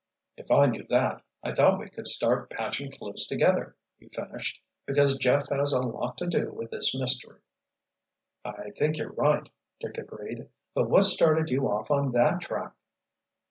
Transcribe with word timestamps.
"If 0.35 0.49
I 0.49 0.65
knew 0.65 0.83
that, 0.89 1.21
I 1.43 1.53
thought 1.53 1.77
we 1.79 1.87
could 1.87 2.07
start 2.07 2.49
patching 2.49 2.91
clues 2.91 3.27
together," 3.27 3.75
he 3.99 4.07
finished. 4.07 4.65
"Because 4.87 5.19
Jeff 5.19 5.49
has 5.49 5.73
a 5.73 5.79
lot 5.79 6.17
to 6.17 6.25
do 6.27 6.51
with 6.51 6.71
this 6.71 6.95
mystery." 6.99 7.39
"I 8.43 8.71
think 8.71 8.97
you're 8.97 9.13
right," 9.13 9.47
Dick 9.79 9.99
agreed. 9.99 10.49
"But 10.73 10.89
what 10.89 11.03
started 11.05 11.51
you 11.51 11.67
off 11.69 11.91
on 11.91 12.13
that 12.13 12.41
track?" 12.41 12.73